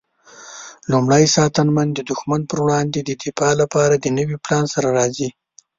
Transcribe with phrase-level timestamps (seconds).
[0.91, 5.29] لومړی ساتنمن د دښمن پر وړاندې د دفاع لپاره د نوي پلان سره راځي.